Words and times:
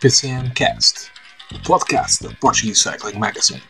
PCM 0.00 0.50
Cast, 0.54 1.10
o 1.54 1.62
podcast 1.62 2.22
da 2.26 2.34
Portuguese 2.36 2.80
Cycling 2.80 3.18
Magazine. 3.18 3.62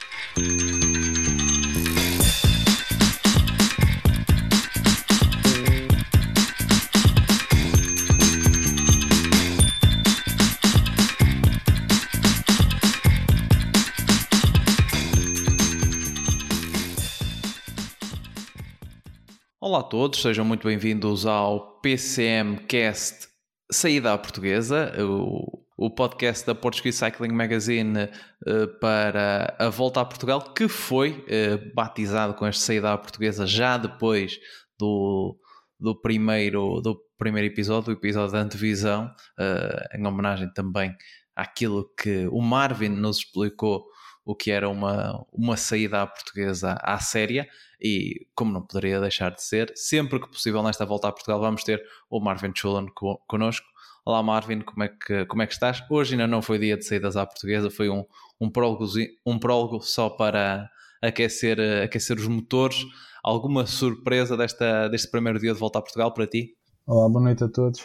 Olá 19.61 19.81
a 19.81 19.83
todos, 19.83 20.23
sejam 20.23 20.45
muito 20.45 20.65
bem-vindos 20.65 21.27
ao 21.27 21.81
PCM 21.81 22.57
Cast 22.69 23.29
Saída 23.73 24.13
à 24.13 24.19
Portuguesa, 24.19 24.93
o, 25.01 25.60
o 25.81 25.89
podcast 25.89 26.47
da 26.47 26.55
Portuguese 26.55 26.99
Cycling 26.99 27.33
Magazine 27.33 28.03
uh, 28.03 28.79
para 28.81 29.57
a 29.59 29.71
volta 29.71 30.03
a 30.03 30.05
Portugal, 30.05 30.53
que 30.53 30.69
foi 30.69 31.25
uh, 31.25 31.75
batizado 31.75 32.35
com 32.35 32.45
esta 32.45 32.63
Saída 32.63 32.93
à 32.93 32.99
Portuguesa 32.99 33.47
já 33.47 33.79
depois 33.79 34.39
do, 34.79 35.39
do, 35.81 35.99
primeiro, 35.99 36.83
do 36.83 37.01
primeiro 37.17 37.49
episódio, 37.49 37.95
do 37.95 37.99
episódio 37.99 38.31
da 38.31 38.41
antevisão, 38.41 39.07
uh, 39.39 39.99
em 39.99 40.07
homenagem 40.07 40.53
também 40.53 40.95
àquilo 41.35 41.91
que 41.99 42.27
o 42.27 42.43
Marvin 42.43 42.91
nos 42.91 43.21
explicou 43.21 43.87
o 44.23 44.35
que 44.37 44.51
era 44.51 44.69
uma, 44.69 45.25
uma 45.33 45.57
saída 45.57 46.03
à 46.03 46.07
portuguesa 46.07 46.79
à 46.83 46.99
séria 46.99 47.49
e 47.81 48.27
como 48.35 48.53
não 48.53 48.61
poderia 48.61 49.01
deixar 49.01 49.31
de 49.31 49.43
ser, 49.43 49.73
sempre 49.75 50.21
que 50.21 50.29
possível 50.29 50.63
nesta 50.63 50.85
volta 50.85 51.09
a 51.09 51.13
Portugal 51.13 51.41
vamos 51.41 51.65
ter 51.65 51.83
o 52.11 52.21
Marvin 52.21 52.53
Chulan 52.55 52.85
connosco. 53.27 53.67
Olá 54.11 54.25
Marvin, 54.25 54.61
como 54.63 54.83
é, 54.83 54.89
que, 54.89 55.25
como 55.27 55.41
é 55.41 55.47
que 55.47 55.53
estás? 55.53 55.85
Hoje 55.89 56.15
ainda 56.15 56.27
não 56.27 56.43
foi 56.43 56.59
dia 56.59 56.77
de 56.77 56.85
saídas 56.85 57.17
à 57.17 57.25
portuguesa, 57.25 57.71
foi 57.71 57.89
um, 57.89 58.05
um, 58.41 58.51
prólogo, 58.51 58.85
um 59.25 59.39
prólogo 59.39 59.81
só 59.83 60.11
para 60.11 60.69
aquecer, 61.01 61.61
aquecer 61.85 62.19
os 62.19 62.27
motores. 62.27 62.85
Alguma 63.23 63.67
surpresa 63.67 64.37
desta, 64.37 64.89
deste 64.89 65.09
primeiro 65.13 65.39
dia 65.39 65.55
de 65.55 65.61
volta 65.61 65.79
a 65.79 65.83
Portugal 65.83 66.13
para 66.13 66.27
ti? 66.27 66.57
Olá, 66.85 67.09
boa 67.09 67.23
noite 67.23 67.45
a 67.45 67.49
todos. 67.49 67.83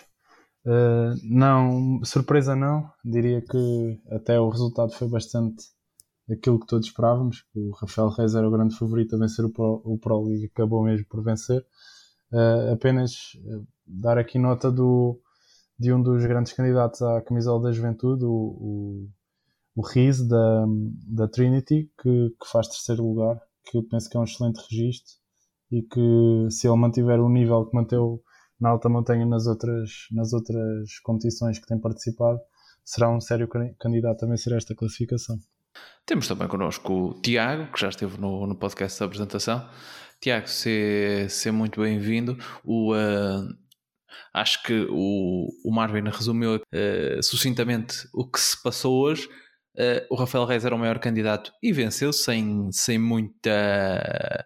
Uh, 0.66 1.14
não, 1.22 2.04
surpresa 2.04 2.56
não, 2.56 2.90
diria 3.06 3.40
que 3.40 4.02
até 4.10 4.40
o 4.40 4.50
resultado 4.50 4.94
foi 4.94 5.08
bastante 5.08 5.64
aquilo 6.28 6.60
que 6.60 6.66
todos 6.66 6.88
esperávamos. 6.88 7.46
O 7.54 7.70
Rafael 7.80 8.10
Reis 8.10 8.34
era 8.34 8.48
o 8.48 8.52
grande 8.52 8.76
favorito 8.76 9.16
a 9.16 9.20
vencer 9.20 9.46
o 9.46 9.52
Pro, 9.52 9.80
o 9.86 10.00
Pro 10.00 10.24
League, 10.24 10.50
acabou 10.52 10.84
mesmo 10.84 11.06
por 11.08 11.24
vencer. 11.24 11.64
Uh, 12.32 12.74
apenas 12.74 13.36
uh, 13.46 13.64
dar 13.86 14.18
aqui 14.18 14.40
nota 14.40 14.72
do, 14.72 15.22
de 15.78 15.94
um 15.94 16.02
dos 16.02 16.26
grandes 16.26 16.54
candidatos 16.54 17.02
à 17.02 17.22
camisola 17.22 17.64
da 17.64 17.72
juventude, 17.72 18.24
o, 18.24 18.30
o, 18.30 19.10
o 19.76 19.88
Riz 19.88 20.26
da, 20.28 20.66
da 21.08 21.28
Trinity, 21.28 21.92
que, 22.02 22.30
que 22.30 22.52
faz 22.52 22.68
terceiro 22.68 23.04
lugar, 23.04 23.40
que 23.66 23.78
eu 23.78 23.84
penso 23.84 24.10
que 24.10 24.18
é 24.18 24.20
um 24.20 24.24
excelente 24.24 24.62
registro 24.70 25.14
e 25.72 25.82
que 25.82 26.52
se 26.52 26.68
ele 26.68 26.78
mantiver 26.78 27.20
o 27.20 27.30
nível 27.30 27.66
que 27.66 27.76
manteve 27.76 28.20
na 28.60 28.70
alta 28.70 28.88
montanha 28.88 29.26
nas 29.26 29.48
outras, 29.48 29.90
nas 30.12 30.32
outras 30.32 31.00
competições 31.04 31.60
que 31.60 31.68
tem 31.68 31.80
participado, 31.80 32.40
será 32.84 33.10
um 33.10 33.20
sério 33.20 33.50
candidato 33.80 34.24
a 34.24 34.28
vencer 34.28 34.54
esta 34.54 34.76
classificação. 34.76 35.38
Temos 36.06 36.28
também 36.28 36.48
connosco 36.48 36.94
o 36.94 37.14
Tiago, 37.16 37.72
que 37.72 37.82
já 37.82 37.90
esteve 37.90 38.20
no, 38.20 38.48
no 38.48 38.56
podcast 38.56 39.00
da 39.00 39.06
apresentação. 39.08 39.68
Tiago, 40.22 40.48
seja 40.48 41.28
se 41.28 41.52
muito 41.52 41.82
bem-vindo. 41.82 42.38
O, 42.64 42.94
uh, 42.94 43.65
acho 44.34 44.62
que 44.64 44.88
o, 44.90 45.48
o 45.64 45.72
Marvin 45.74 46.04
resumiu 46.10 46.56
uh, 46.56 47.24
sucintamente 47.24 48.08
o 48.14 48.30
que 48.30 48.40
se 48.40 48.62
passou 48.62 49.02
hoje. 49.02 49.28
Uh, 49.76 50.06
o 50.10 50.16
Rafael 50.16 50.46
Reis 50.46 50.64
era 50.66 50.76
o 50.76 50.80
maior 50.80 51.00
candidato 51.00 51.52
e 51.62 51.72
venceu 51.72 52.14
sem, 52.14 52.72
sem 52.72 52.98
muita 52.98 54.46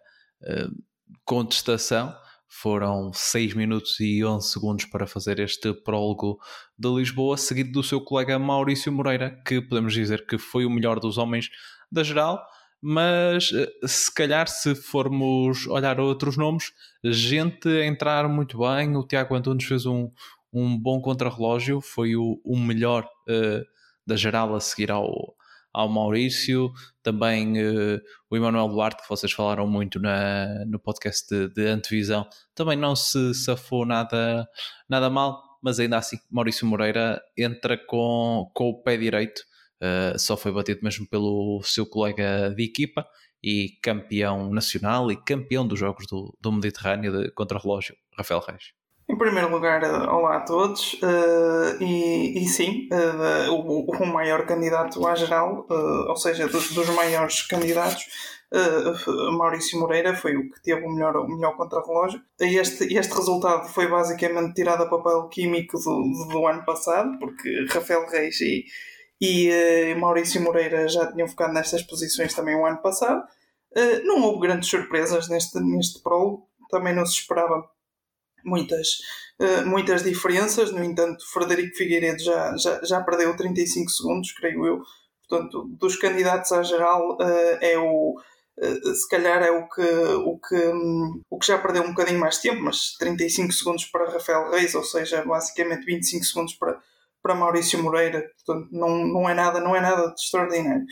contestação. 1.26 2.16
Foram 2.52 3.12
6 3.14 3.54
minutos 3.54 4.00
e 4.00 4.26
11 4.26 4.52
segundos 4.52 4.86
para 4.86 5.06
fazer 5.06 5.40
este 5.40 5.72
prólogo 5.72 6.40
de 6.78 6.90
Lisboa, 6.90 7.38
seguido 7.38 7.72
do 7.72 7.84
seu 7.84 8.02
colega 8.02 8.40
Maurício 8.40 8.92
Moreira, 8.92 9.40
que 9.46 9.62
podemos 9.62 9.94
dizer 9.94 10.26
que 10.26 10.38
foi 10.40 10.66
o 10.66 10.70
melhor 10.70 11.00
dos 11.00 11.20
homens 11.20 11.50
da 11.92 12.04
geral. 12.04 12.44
Mas 12.82 13.52
eh, 13.54 13.88
se 13.88 14.14
calhar, 14.14 14.48
se 14.48 14.74
formos 14.74 15.68
olhar 15.68 16.00
outros 16.00 16.38
nomes, 16.38 16.72
gente 17.04 17.68
a 17.68 17.86
entrar 17.86 18.28
muito 18.30 18.60
bem. 18.60 18.96
O 18.96 19.06
Tiago 19.06 19.36
Antunes 19.36 19.66
fez 19.66 19.86
um, 19.86 20.10
um 20.54 20.78
bom 20.78 21.02
contrarrelógio, 21.02 21.82
foi 21.82 22.16
o, 22.16 22.40
o 22.44 22.58
melhor 22.58 23.04
uh, 23.28 23.66
da 24.06 24.16
geral 24.16 24.56
a 24.56 24.60
seguir 24.60 24.92
ao, 24.92 25.36
ao 25.74 25.88
Maurício, 25.88 26.72
também 27.04 27.54
uh, 27.62 28.02
o 28.30 28.36
Emanuel 28.36 28.68
Duarte, 28.70 29.04
que 29.04 29.10
vocês 29.10 29.32
falaram 29.32 29.68
muito 29.68 30.00
na, 30.00 30.66
no 30.66 30.80
podcast 30.80 31.28
de, 31.30 31.54
de 31.54 31.68
antevisão, 31.68 32.28
também 32.56 32.78
não 32.78 32.96
se 32.96 33.34
safou 33.34 33.86
nada, 33.86 34.48
nada 34.88 35.10
mal, 35.10 35.42
mas 35.62 35.80
ainda 35.80 35.98
assim 35.98 36.18
Maurício 36.30 36.66
Moreira 36.66 37.22
entra 37.38 37.78
com, 37.78 38.50
com 38.54 38.70
o 38.70 38.82
pé 38.82 38.98
direito, 38.98 39.42
uh, 39.82 40.18
só 40.18 40.38
foi 40.38 40.52
batido 40.52 40.82
mesmo 40.84 41.08
pelo 41.08 41.62
seu 41.64 41.86
colega 41.86 42.54
de 42.56 42.64
equipa 42.64 43.06
e 43.44 43.78
campeão 43.82 44.50
nacional 44.52 45.12
e 45.12 45.16
campeão 45.16 45.68
dos 45.68 45.80
Jogos 45.80 46.06
do, 46.08 46.36
do 46.40 46.52
Mediterrâneo 46.52 47.24
de 47.24 47.32
contra-relógio, 47.32 47.96
Rafael 48.18 48.42
Reis. 48.42 48.80
Em 49.10 49.18
primeiro 49.18 49.50
lugar, 49.50 49.82
eh, 49.82 50.08
olá 50.08 50.38
a 50.38 50.42
todos. 50.42 50.94
Uh, 51.02 51.82
e, 51.84 52.44
e, 52.44 52.48
sim, 52.48 52.88
uh, 52.94 53.52
o, 53.52 53.92
o, 53.92 54.06
maior 54.06 54.46
candidato 54.46 55.06
à 55.08 55.16
geral, 55.16 55.66
uh, 55.68 56.10
ou 56.10 56.16
seja, 56.16 56.48
dos, 56.48 56.72
dos 56.72 56.88
maiores 56.90 57.42
candidatos, 57.42 58.06
Maurício 59.38 59.80
Moreira 59.80 60.16
foi 60.16 60.36
o 60.36 60.50
que 60.50 60.62
teve 60.62 60.84
o 60.84 60.90
melhor, 60.90 61.16
o 61.18 61.28
melhor 61.28 61.56
contrarrelógio. 61.56 62.20
Este, 62.40 62.96
este 62.96 63.14
resultado 63.16 63.68
foi 63.70 63.88
basicamente 63.88 64.54
tirado 64.54 64.84
a 64.84 64.90
papel 64.90 65.28
químico 65.28 65.78
do, 65.78 66.28
do 66.32 66.48
ano 66.48 66.64
passado, 66.66 67.18
porque 67.20 67.66
Rafael 67.72 68.08
Reis 68.08 68.42
e, 68.42 68.66
e 69.22 69.96
Maurício 69.96 70.42
Moreira 70.42 70.88
já 70.88 71.12
tinham 71.12 71.28
ficado 71.28 71.54
nestas 71.54 71.84
posições 71.84 72.34
também 72.34 72.56
o 72.56 72.66
ano 72.66 72.82
passado. 72.82 73.24
não 74.06 74.22
houve 74.24 74.48
grandes 74.48 74.70
surpresas 74.70 75.28
neste, 75.30 75.60
neste 75.60 76.02
prólogo, 76.02 76.48
também 76.70 76.96
não 76.96 77.06
se 77.06 77.20
esperava 77.20 77.70
muitas, 78.44 79.00
uh, 79.40 79.66
muitas 79.66 80.04
diferenças. 80.04 80.72
No 80.72 80.84
entanto, 80.84 81.24
Frederico 81.32 81.76
Figueiredo 81.76 82.22
já, 82.22 82.56
já, 82.58 82.82
já 82.84 83.02
perdeu 83.02 83.36
35 83.36 83.90
segundos, 83.90 84.32
creio 84.34 84.66
eu. 84.66 84.82
Portanto, 85.28 85.70
dos 85.80 85.96
candidatos 85.96 86.52
à 86.52 86.64
geral, 86.64 87.18
é 87.62 87.78
o. 87.78 88.16
Se 88.94 89.08
calhar 89.08 89.42
é 89.42 89.52
o 89.52 89.70
que, 89.70 89.82
o, 89.82 90.38
que, 90.38 90.56
o 91.30 91.40
que 91.40 91.48
já 91.48 91.58
perdeu 91.58 91.84
um 91.84 91.90
bocadinho 91.90 92.20
mais 92.20 92.40
tempo, 92.40 92.62
mas 92.62 92.94
35 92.98 93.54
segundos 93.54 93.86
para 93.86 94.12
Rafael 94.12 94.52
Reis, 94.52 94.76
ou 94.76 94.84
seja, 94.84 95.24
basicamente 95.24 95.86
25 95.86 96.26
segundos 96.26 96.54
para, 96.56 96.78
para 97.22 97.36
Maurício 97.36 97.82
Moreira, 97.82 98.24
portanto 98.46 98.70
não, 98.72 99.08
não, 99.08 99.30
é 99.30 99.34
nada, 99.34 99.60
não 99.60 99.76
é 99.76 99.82
nada 99.82 100.08
de 100.08 100.20
extraordinário. 100.20 100.86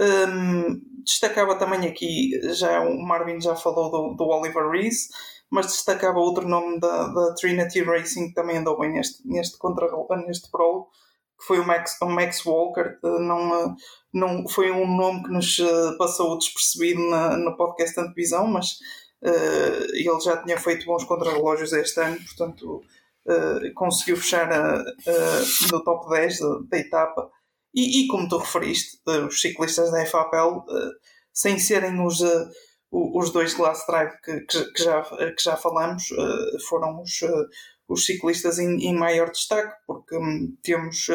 Um, 0.00 0.80
destacava 1.04 1.56
também 1.56 1.88
aqui, 1.88 2.30
já 2.54 2.80
o 2.80 3.00
Marvin 3.00 3.40
já 3.40 3.56
falou 3.56 3.90
do, 3.90 4.14
do 4.14 4.24
Oliver 4.24 4.70
Rees, 4.70 5.08
mas 5.50 5.66
destacava 5.66 6.18
outro 6.18 6.46
nome 6.46 6.78
da, 6.78 7.08
da 7.08 7.34
Trinity 7.34 7.82
Racing 7.82 8.28
que 8.28 8.34
também 8.34 8.58
andou 8.58 8.78
bem 8.78 8.92
neste, 8.92 9.26
neste, 9.26 9.58
contra, 9.58 9.88
neste 10.26 10.50
prólogo, 10.50 10.88
que 11.38 11.46
foi 11.46 11.58
o 11.58 11.66
Max, 11.66 11.96
o 12.02 12.06
Max 12.06 12.44
Walker. 12.44 12.98
Não, 13.02 13.74
não, 14.12 14.48
foi 14.48 14.70
um 14.70 14.86
nome 14.86 15.22
que 15.22 15.30
nos 15.30 15.58
eh, 15.58 15.96
passou 15.96 16.36
despercebido 16.36 17.00
na, 17.08 17.36
no 17.36 17.56
podcast 17.56 17.98
antevisão, 17.98 18.46
mas 18.46 18.72
uh, 19.22 19.84
ele 19.94 20.20
já 20.20 20.36
tinha 20.42 20.58
feito 20.58 20.84
bons 20.84 21.04
contrarrelógios 21.04 21.72
este 21.72 22.00
ano, 22.00 22.16
portanto 22.16 22.82
uh, 23.28 23.74
conseguiu 23.74 24.16
fechar 24.16 24.48
uh, 24.50 24.80
uh, 24.80 25.72
no 25.72 25.84
top 25.84 26.08
10 26.08 26.40
da, 26.40 26.58
da 26.70 26.78
etapa. 26.78 27.30
E, 27.74 28.04
e, 28.04 28.08
como 28.08 28.28
tu 28.28 28.38
referiste, 28.38 28.98
os 29.26 29.40
ciclistas 29.40 29.90
da 29.90 30.04
FAPEL, 30.06 30.64
sem 31.32 31.58
serem 31.58 32.00
os 32.04 32.22
os 32.90 33.30
dois 33.30 33.52
Glass 33.52 33.84
Drive 33.86 34.12
que, 34.24 34.40
que, 34.40 34.82
já, 34.82 35.02
que 35.02 35.42
já 35.44 35.54
falamos 35.54 36.04
foram 36.66 37.02
os, 37.02 37.20
os 37.86 38.06
ciclistas 38.06 38.58
em, 38.58 38.82
em, 38.82 38.94
maior 38.94 39.30
destaque, 39.30 39.76
porque 39.86 40.16
um, 40.16 40.56
temos 40.62 41.08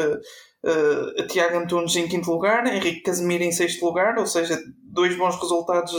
Tiago 1.27 1.57
Antunes 1.57 1.95
em 1.95 2.07
quinto 2.07 2.29
lugar, 2.29 2.67
Henrique 2.67 3.01
Casemiro 3.01 3.43
em 3.43 3.51
sexto 3.51 3.83
lugar, 3.83 4.15
ou 4.19 4.27
seja, 4.27 4.61
dois 4.83 5.17
bons 5.17 5.35
resultados 5.41 5.91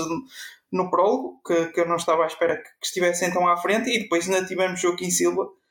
no 0.74 0.90
prólogo, 0.90 1.40
que, 1.44 1.66
que 1.66 1.80
eu 1.80 1.88
não 1.88 1.96
estava 1.96 2.22
à 2.22 2.26
espera 2.26 2.56
que, 2.56 2.62
que 2.62 2.86
estivessem 2.86 3.32
tão 3.32 3.48
à 3.48 3.56
frente, 3.56 3.90
e 3.90 4.02
depois 4.04 4.28
ainda 4.28 4.46
tivemos 4.46 4.80
Joaquim 4.80 5.10
Silva 5.10 5.44
eh, 5.44 5.63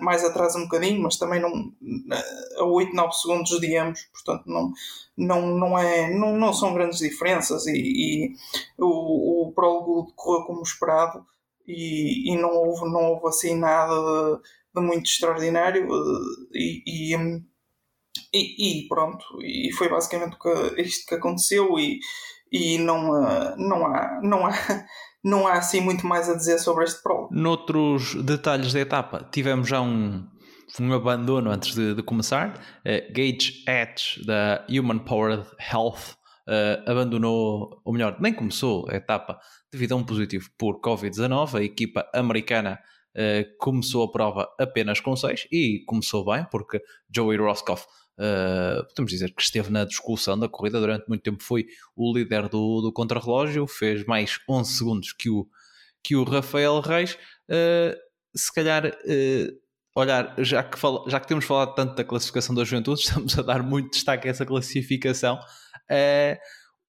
mais 0.00 0.24
atrás 0.24 0.56
um 0.56 0.62
bocadinho, 0.62 1.02
mas 1.02 1.16
também 1.16 1.40
não, 1.40 1.72
eh, 2.12 2.60
a 2.60 2.64
8, 2.64 2.94
9 2.94 3.12
segundos 3.12 3.60
de 3.60 3.76
ambos, 3.76 4.02
portanto 4.12 4.44
não, 4.46 4.72
não, 5.16 5.58
não, 5.58 5.78
é, 5.78 6.12
não, 6.14 6.36
não 6.38 6.52
são 6.52 6.72
grandes 6.72 6.98
diferenças 6.98 7.66
e, 7.66 7.72
e 7.76 8.34
o, 8.78 9.48
o 9.48 9.52
prólogo 9.52 10.12
correu 10.16 10.46
como 10.46 10.62
esperado 10.62 11.24
e, 11.66 12.32
e 12.32 12.36
não, 12.36 12.50
houve, 12.50 12.90
não 12.90 13.12
houve 13.12 13.28
assim 13.28 13.54
nada 13.54 13.94
de, 13.94 14.80
de 14.80 14.86
muito 14.86 15.06
extraordinário 15.06 15.86
eh, 15.86 16.58
e, 16.58 17.12
e, 17.12 17.42
e, 18.32 18.84
e, 18.84 18.88
pronto, 18.88 19.24
e 19.42 19.70
foi 19.72 19.88
basicamente 19.88 20.36
isto 20.78 21.06
que 21.06 21.14
aconteceu 21.14 21.78
e, 21.78 22.00
e 22.50 22.78
não, 22.78 23.02
não, 23.56 23.86
há, 23.86 24.20
não, 24.22 24.46
há, 24.46 24.52
não 25.24 25.46
há 25.46 25.54
assim 25.54 25.80
muito 25.80 26.06
mais 26.06 26.28
a 26.28 26.34
dizer 26.34 26.58
sobre 26.58 26.84
este 26.84 27.02
prólogo. 27.02 27.34
Noutros 27.34 28.14
detalhes 28.22 28.72
da 28.72 28.80
etapa, 28.80 29.26
tivemos 29.32 29.66
já 29.66 29.80
um, 29.80 30.28
um 30.78 30.92
abandono 30.92 31.50
antes 31.50 31.74
de, 31.74 31.94
de 31.94 32.02
começar. 32.02 32.60
Uh, 32.80 33.12
Gage 33.12 33.64
Edge, 33.66 34.24
da 34.26 34.66
Human 34.68 34.98
Powered 34.98 35.46
Health, 35.72 36.12
uh, 36.46 36.90
abandonou, 36.90 37.80
ou 37.84 37.92
melhor, 37.92 38.16
nem 38.20 38.34
começou 38.34 38.86
a 38.90 38.96
etapa 38.96 39.38
devido 39.72 39.92
a 39.92 39.96
um 39.96 40.04
positivo 40.04 40.50
por 40.58 40.80
Covid-19. 40.80 41.58
A 41.58 41.62
equipa 41.62 42.06
americana 42.14 42.78
uh, 43.16 43.58
começou 43.58 44.04
a 44.04 44.12
prova 44.12 44.48
apenas 44.60 45.00
com 45.00 45.16
6 45.16 45.48
e 45.50 45.84
começou 45.86 46.26
bem, 46.26 46.46
porque 46.50 46.82
Joey 47.14 47.38
Roscoff 47.38 47.86
Uh, 48.16 48.86
podemos 48.88 49.10
dizer 49.10 49.34
que 49.34 49.42
esteve 49.42 49.70
na 49.70 49.84
discussão 49.84 50.38
da 50.38 50.48
corrida 50.48 50.78
durante 50.78 51.08
muito 51.08 51.22
tempo, 51.22 51.42
foi 51.42 51.66
o 51.96 52.12
líder 52.12 52.48
do, 52.48 52.80
do 52.80 52.92
contrarrelógio, 52.92 53.66
fez 53.66 54.04
mais 54.04 54.38
11 54.48 54.72
segundos 54.72 55.12
que 55.12 55.28
o, 55.28 55.46
que 56.02 56.14
o 56.14 56.22
Rafael 56.22 56.80
Reis. 56.80 57.14
Uh, 57.48 57.96
se 58.36 58.52
calhar, 58.52 58.86
uh, 58.86 59.60
olhar, 59.96 60.34
já 60.38 60.62
que, 60.62 60.78
fala, 60.78 61.08
já 61.08 61.18
que 61.18 61.26
temos 61.26 61.44
falado 61.44 61.74
tanto 61.74 61.94
da 61.96 62.04
classificação 62.04 62.54
da 62.54 62.64
juventude, 62.64 63.00
estamos 63.02 63.36
a 63.38 63.42
dar 63.42 63.62
muito 63.62 63.90
destaque 63.90 64.28
a 64.28 64.30
essa 64.30 64.46
classificação. 64.46 65.38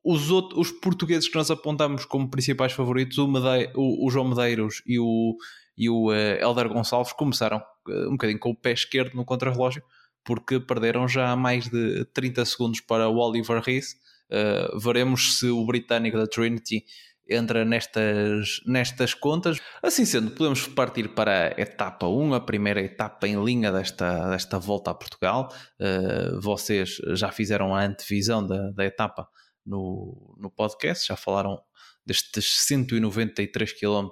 os, 0.03 0.29
outros, 0.29 0.59
os 0.59 0.79
portugueses 0.79 1.27
que 1.27 1.35
nós 1.35 1.49
apontamos 1.49 2.05
como 2.05 2.29
principais 2.29 2.71
favoritos, 2.73 3.17
o, 3.17 3.25
o, 3.27 4.07
o 4.07 4.11
João 4.11 4.29
Medeiros 4.29 4.83
e 4.85 4.99
o, 4.99 5.35
e 5.75 5.89
o 5.89 6.13
Helder 6.13 6.69
Gonçalves, 6.69 7.13
começaram 7.13 7.61
um 7.87 8.11
bocadinho 8.11 8.39
com 8.39 8.51
o 8.51 8.55
pé 8.55 8.73
esquerdo 8.73 9.15
no 9.15 9.25
contrarrelógio 9.25 9.83
porque 10.25 10.59
perderam 10.59 11.07
já 11.07 11.35
mais 11.35 11.69
de 11.69 12.03
30 12.05 12.43
segundos 12.45 12.81
para 12.81 13.07
o 13.07 13.17
Oliver 13.17 13.61
Rees. 13.61 13.93
Uh, 14.29 14.79
veremos 14.79 15.37
se 15.37 15.47
o 15.47 15.63
britânico 15.65 16.17
da 16.17 16.25
Trinity 16.25 16.83
entra 17.29 17.63
nestas, 17.63 18.59
nestas 18.65 19.13
contas. 19.13 19.59
Assim 19.81 20.03
sendo, 20.03 20.31
podemos 20.31 20.67
partir 20.67 21.09
para 21.09 21.55
a 21.55 21.61
etapa 21.61 22.07
1, 22.07 22.33
a 22.33 22.41
primeira 22.41 22.81
etapa 22.81 23.27
em 23.27 23.41
linha 23.43 23.71
desta, 23.71 24.29
desta 24.31 24.57
volta 24.57 24.91
a 24.91 24.95
Portugal. 24.95 25.53
Uh, 25.79 26.41
vocês 26.41 26.97
já 27.13 27.31
fizeram 27.31 27.75
a 27.75 27.83
antevisão 27.83 28.45
da, 28.45 28.71
da 28.71 28.83
etapa 28.83 29.29
no, 29.63 30.35
no 30.39 30.49
podcast, 30.49 31.07
já 31.07 31.15
falaram 31.15 31.61
destes 32.05 32.65
193 32.65 33.73
km 33.73 34.09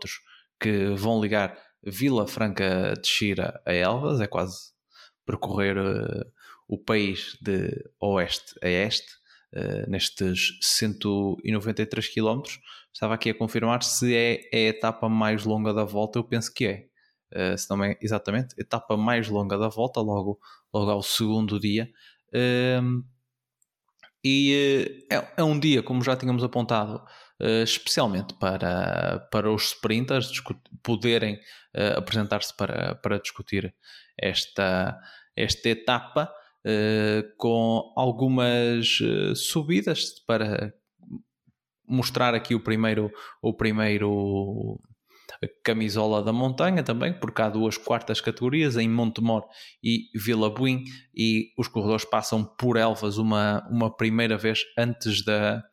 que 0.59 0.87
vão 0.95 1.21
ligar 1.21 1.57
Vila 1.83 2.27
Franca 2.27 2.93
de 2.99 3.07
Xira 3.07 3.61
a 3.65 3.73
Elvas, 3.73 4.21
é 4.21 4.27
quase 4.27 4.72
percorrer 5.25 5.77
uh, 5.77 6.25
o 6.67 6.77
país 6.77 7.37
de 7.41 7.69
oeste 7.99 8.55
a 8.61 8.67
este, 8.67 9.11
uh, 9.53 9.89
nestes 9.89 10.57
193 10.61 12.07
km. 12.13 12.41
Estava 12.93 13.15
aqui 13.15 13.29
a 13.29 13.37
confirmar 13.37 13.83
se 13.83 14.15
é, 14.15 14.49
é, 14.51 14.67
a 14.67 14.69
etapa 14.69 15.09
mais 15.09 15.45
longa 15.45 15.73
da 15.73 15.83
volta, 15.83 16.19
eu 16.19 16.23
penso 16.23 16.53
que 16.53 16.65
é. 16.65 16.85
Uh, 17.35 17.57
se 17.57 17.67
não 17.69 17.83
é 17.83 17.97
exatamente, 17.99 18.53
etapa 18.59 18.95
mais 18.95 19.27
longa 19.27 19.57
da 19.57 19.67
volta, 19.67 19.99
logo, 19.99 20.39
logo 20.71 20.91
ao 20.91 21.01
segundo 21.01 21.59
dia. 21.59 21.89
Uh, 22.29 23.03
e 24.23 25.05
é, 25.09 25.33
é, 25.37 25.43
um 25.43 25.59
dia, 25.59 25.83
como 25.83 26.03
já 26.03 26.15
tínhamos 26.15 26.43
apontado, 26.43 27.03
especialmente 27.63 28.33
para, 28.35 29.27
para 29.31 29.51
os 29.51 29.69
sprinters 29.69 30.31
poderem 30.81 31.39
apresentar-se 31.97 32.55
para, 32.55 32.95
para 32.95 33.19
discutir 33.19 33.73
esta, 34.17 34.97
esta 35.35 35.69
etapa 35.69 36.31
uh, 36.65 37.37
com 37.37 37.93
algumas 37.95 38.99
subidas 39.35 40.19
para 40.25 40.73
mostrar 41.87 42.33
aqui 42.33 42.55
o 42.55 42.59
primeiro, 42.59 43.11
o 43.41 43.53
primeiro 43.53 44.79
camisola 45.63 46.23
da 46.23 46.31
montanha 46.31 46.83
também, 46.83 47.13
porque 47.13 47.41
há 47.41 47.49
duas 47.49 47.77
quartas 47.77 48.21
categorias 48.21 48.77
em 48.77 48.89
Montemor 48.89 49.45
e 49.83 50.07
Vila 50.15 50.49
Buim 50.49 50.83
e 51.13 51.51
os 51.57 51.67
corredores 51.67 52.05
passam 52.05 52.43
por 52.43 52.77
Elvas 52.77 53.17
uma, 53.17 53.67
uma 53.69 53.95
primeira 53.95 54.37
vez 54.37 54.61
antes 54.77 55.23
da 55.23 55.63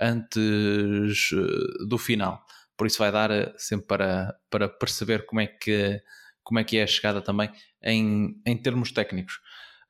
antes 0.00 1.30
eh, 1.32 1.86
do 1.86 1.98
final. 1.98 2.44
Por 2.76 2.86
isso 2.86 2.98
vai 2.98 3.12
dar 3.12 3.30
sempre 3.56 3.86
para, 3.86 4.36
para 4.50 4.68
perceber 4.68 5.24
como 5.26 5.40
é 5.40 5.46
que 5.46 6.00
como 6.42 6.58
é 6.58 6.64
que 6.64 6.76
é 6.76 6.82
a 6.82 6.86
chegada 6.86 7.22
também 7.22 7.50
em, 7.82 8.40
em 8.44 8.56
termos 8.56 8.90
técnicos. 8.90 9.40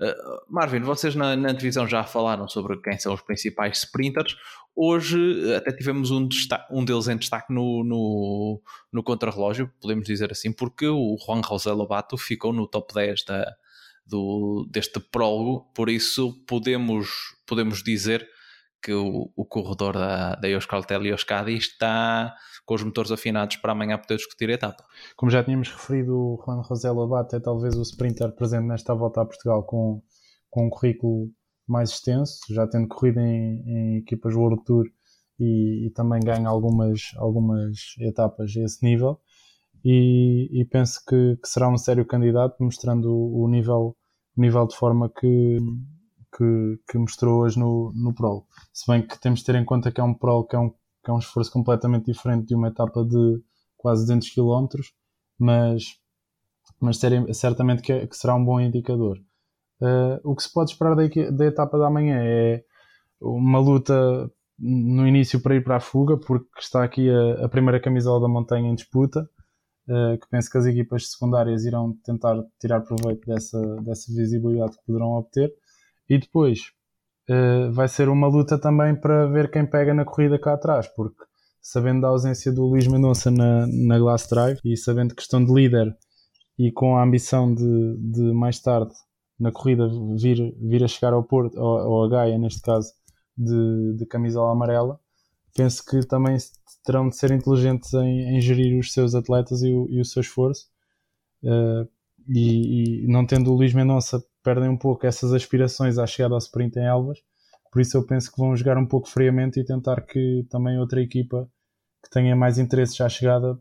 Uh, 0.01 0.53
Marvin, 0.53 0.81
vocês 0.81 1.15
na, 1.15 1.37
na 1.37 1.55
televisão 1.55 1.87
já 1.87 2.05
falaram 2.05 2.49
sobre 2.49 2.77
quem 2.81 2.99
são 2.99 3.15
os 3.15 3.23
principais 3.23 3.79
sprinters. 3.79 4.37
Hoje 4.75 5.55
até 5.55 5.71
tivemos 5.73 6.11
um, 6.11 6.29
um 6.71 6.85
deles 6.85 7.09
em 7.09 7.17
destaque 7.17 7.53
no, 7.53 7.85
no, 7.85 8.63
no 8.93 9.03
contrarrelógio, 9.03 9.71
podemos 9.81 10.07
dizer 10.07 10.33
assim, 10.33 10.53
porque 10.53 10.87
o 10.87 11.17
Juan 11.25 11.43
José 11.47 11.71
Lobato 11.73 12.17
ficou 12.17 12.53
no 12.53 12.67
top 12.67 12.93
10 12.95 13.25
da, 13.25 13.55
do, 14.07 14.67
deste 14.71 14.99
prólogo, 14.99 15.71
por 15.75 15.89
isso 15.89 16.43
podemos, 16.47 17.09
podemos 17.47 17.83
dizer 17.83 18.27
que 18.83 18.93
o, 18.93 19.31
o 19.37 19.45
corredor 19.45 19.95
da, 19.95 20.35
da 20.35 20.49
Euskaltel 20.49 21.05
e 21.05 21.09
Euskadi 21.09 21.55
está 21.57 22.35
com 22.65 22.75
os 22.75 22.83
motores 22.83 23.11
afinados 23.11 23.57
para 23.57 23.73
amanhã 23.73 23.99
poder 23.99 24.17
discutir 24.17 24.51
a 24.51 24.55
etapa. 24.55 24.85
Como 25.17 25.31
já 25.31 25.43
tínhamos 25.43 25.69
referido, 25.69 26.17
o 26.17 26.43
Juan 26.45 26.63
José 26.63 26.91
Lobato 26.91 27.37
é 27.37 27.41
talvez 27.41 27.77
o 27.77 27.83
sprinter 27.83 28.33
presente 28.33 28.67
nesta 28.67 28.95
volta 28.95 29.23
a 29.23 29.25
Portugal 29.25 29.63
com, 29.65 30.03
com 30.51 30.67
um 30.67 30.71
currículo 30.71 31.31
mais 31.67 31.91
extenso, 31.91 32.41
já 32.51 32.67
tendo 32.67 32.89
corrido 32.89 33.21
em, 33.21 33.63
em 33.67 33.97
equipas 33.99 34.35
World 34.35 34.63
Tour 34.65 34.87
e, 35.39 35.87
e, 35.87 35.91
também 35.91 36.21
ganha 36.21 36.49
algumas, 36.49 37.13
algumas 37.17 37.95
etapas 38.01 38.53
a 38.57 38.61
esse 38.63 38.85
nível. 38.85 39.21
E, 39.85 40.49
e 40.53 40.65
penso 40.67 41.01
que, 41.07 41.37
que, 41.43 41.49
será 41.49 41.69
um 41.69 41.77
sério 41.77 42.07
candidato, 42.07 42.63
mostrando 42.63 43.13
o, 43.13 43.49
nível, 43.49 43.97
o 44.37 44.41
nível 44.41 44.67
de 44.67 44.77
forma 44.77 45.09
que, 45.09 45.59
que, 46.37 46.79
que 46.91 46.99
mostrou 46.99 47.43
hoje 47.43 47.59
no, 47.59 47.93
no 47.95 48.15
Prol. 48.15 48.47
Se 48.73 48.91
bem 48.91 49.07
que 49.07 49.21
temos 49.21 49.41
de 49.41 49.47
ter 49.47 49.55
em 49.55 49.65
conta 49.65 49.93
que 49.93 50.01
é 50.01 50.05
um 50.05 50.15
Prol 50.15 50.45
que 50.47 50.57
é 50.57 50.59
um, 50.59 50.71
que 50.71 51.11
é 51.11 51.13
um 51.13 51.19
esforço 51.19 51.53
completamente 51.53 52.07
diferente 52.07 52.47
de 52.47 52.55
uma 52.55 52.69
etapa 52.69 53.05
de 53.05 53.43
quase 53.77 54.03
200 54.03 54.31
km, 54.31 54.81
mas, 55.39 55.83
mas 56.81 56.99
certamente 57.33 57.83
que, 57.83 57.93
é, 57.93 58.07
que, 58.07 58.17
será 58.17 58.35
um 58.35 58.45
bom 58.45 58.61
indicador. 58.61 59.19
Uh, 59.81 60.21
o 60.23 60.37
que 60.37 60.45
se 60.45 60.53
pode 60.53 60.71
esperar 60.71 60.95
da, 60.95 61.03
da 61.33 61.47
etapa 61.47 61.77
da 61.77 61.91
manhã 61.91 62.21
é 62.23 62.65
uma 63.21 63.59
luta 63.59 64.31
no 64.59 65.07
início 65.09 65.41
para 65.41 65.57
ir 65.57 65.65
para 65.65 65.77
a 65.77 65.81
fuga, 65.81 66.17
porque 66.17 66.49
está 66.61 66.85
aqui 66.85 67.11
a, 67.11 67.47
a 67.47 67.49
primeira 67.49 67.81
camisola 67.81 68.21
da 68.21 68.29
montanha 68.29 68.71
em 68.71 68.75
disputa, 68.77 69.29
uh, 69.89 70.17
que 70.19 70.29
penso 70.31 70.49
que 70.49 70.59
as 70.59 70.67
equipas 70.67 71.11
secundárias 71.11 71.65
irão 71.65 71.97
tentar 72.05 72.41
tirar 72.61 72.81
proveito 72.83 73.27
dessa, 73.27 73.61
dessa 73.83 74.13
visibilidade 74.15 74.77
que 74.77 74.87
poderão 74.87 75.15
obter. 75.15 75.53
E 76.13 76.19
depois 76.19 76.61
uh, 77.31 77.73
vai 77.73 77.89
ser 77.89 78.11
uma 78.11 78.29
luta 78.29 78.59
também 78.59 78.95
para 78.95 79.27
ver 79.29 79.51
quem 79.51 79.65
pega 79.65 79.95
na 79.95 80.05
corrida 80.05 80.39
cá 80.39 80.53
atrás, 80.53 80.87
porque 80.95 81.25
sabendo 81.59 82.03
da 82.03 82.09
ausência 82.09 82.53
do 82.53 82.67
Luís 82.67 82.87
Mendonça 82.87 83.31
na, 83.31 83.67
na 83.67 83.99
Glass 83.99 84.29
Drive 84.29 84.59
e 84.63 84.77
sabendo 84.77 85.15
que 85.15 85.23
estão 85.23 85.43
de 85.43 85.51
líder 85.51 85.97
e 86.59 86.71
com 86.71 86.99
a 86.99 87.03
ambição 87.03 87.55
de, 87.55 87.97
de 87.97 88.31
mais 88.35 88.61
tarde 88.61 88.93
na 89.41 89.51
corrida 89.51 89.89
vir, 90.15 90.55
vir 90.61 90.85
a 90.85 90.89
chegar 90.89 91.15
ao 91.15 91.25
Porto, 91.25 91.59
ou, 91.59 92.05
a 92.05 92.09
Gaia 92.11 92.37
neste 92.37 92.61
caso, 92.61 92.93
de, 93.35 93.97
de 93.97 94.05
camisola 94.05 94.53
amarela, 94.53 95.01
penso 95.57 95.83
que 95.83 96.07
também 96.07 96.37
terão 96.85 97.09
de 97.09 97.17
ser 97.17 97.31
inteligentes 97.31 97.95
em, 97.95 98.37
em 98.37 98.41
gerir 98.43 98.79
os 98.79 98.93
seus 98.93 99.15
atletas 99.15 99.63
e 99.63 99.73
o, 99.73 99.89
e 99.89 99.99
o 99.99 100.05
seu 100.05 100.21
esforço. 100.21 100.67
Uh, 101.43 101.89
e, 102.29 103.05
e, 103.05 103.07
não 103.07 103.25
tendo 103.25 103.51
o 103.51 103.57
Luís 103.57 103.73
Mendonça 103.73 104.23
perdem 104.43 104.69
um 104.69 104.77
pouco 104.77 105.07
essas 105.07 105.33
aspirações 105.33 105.99
à 105.99 106.07
chegada 106.07 106.35
ao 106.35 106.39
sprint 106.39 106.79
em 106.79 106.85
Elvas. 106.87 107.19
Por 107.71 107.81
isso 107.81 107.97
eu 107.97 108.07
penso 108.07 108.31
que 108.31 108.39
vão 108.39 108.55
jogar 108.57 108.77
um 108.77 108.87
pouco 108.87 109.09
friamente 109.09 109.61
e 109.61 109.65
tentar 109.65 110.03
que 110.03 110.47
também 110.51 110.79
outra 110.79 111.01
equipa 111.01 111.49
que 112.03 112.11
tenha 112.11 112.37
mais 112.37 112.59
interesses 112.59 113.01
à 113.01 113.09
chegada 113.09 113.59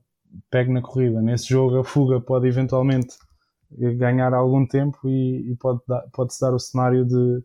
pegue 0.50 0.71
na 0.71 0.81
corrida. 0.81 1.21
Nesse 1.21 1.47
jogo 1.47 1.79
a 1.79 1.83
fuga 1.83 2.19
pode 2.19 2.47
eventualmente 2.47 3.15
ganhar 3.97 4.33
algum 4.33 4.65
tempo 4.65 5.07
e, 5.07 5.51
e 5.51 5.55
pode 5.55 5.79
dar, 5.88 6.01
pode-se 6.11 6.41
dar 6.41 6.53
o 6.53 6.59
cenário 6.59 7.05
de, 7.05 7.43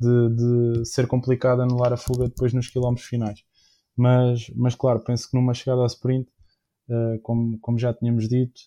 de, 0.00 0.36
de, 0.80 0.84
ser 0.84 1.06
complicado 1.06 1.62
anular 1.62 1.92
a 1.92 1.96
fuga 1.96 2.28
depois 2.28 2.52
nos 2.52 2.68
quilómetros 2.68 3.06
finais. 3.06 3.40
Mas, 3.96 4.50
mas 4.56 4.74
claro, 4.74 5.00
penso 5.00 5.30
que 5.30 5.36
numa 5.36 5.54
chegada 5.54 5.80
ao 5.80 5.86
sprint, 5.86 6.28
uh, 6.88 7.20
como, 7.22 7.58
como 7.60 7.78
já 7.78 7.92
tínhamos 7.94 8.28
dito, 8.28 8.60